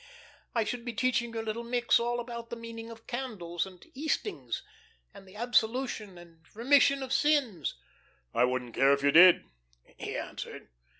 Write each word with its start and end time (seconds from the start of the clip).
I 0.55 0.63
should 0.63 0.83
be 0.83 0.93
teaching 0.93 1.31
your 1.31 1.43
little 1.43 1.63
micks 1.63 1.99
all 1.99 2.19
about 2.19 2.49
the 2.49 2.55
meaning 2.55 2.89
of 2.89 3.05
candles, 3.05 3.67
and 3.67 3.79
'Eastings,' 3.95 4.63
and 5.13 5.27
the 5.27 5.35
absolution 5.35 6.17
and 6.17 6.43
remission 6.55 7.03
of 7.03 7.13
sins." 7.13 7.75
"I 8.33 8.45
wouldn't 8.45 8.73
care 8.73 8.93
if 8.93 9.03
you 9.03 9.11
did," 9.11 9.43
he 9.99 10.17
answered. 10.17 10.69